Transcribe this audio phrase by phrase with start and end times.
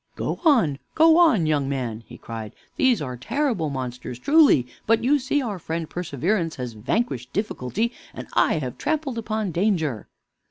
[0.15, 2.55] "Go on, go on, young man!" he cried.
[2.75, 8.27] "These are terrible monsters truly, but you see our friend Perseverance has vanquished Difficulty, and
[8.33, 10.07] I have trampled upon Danger."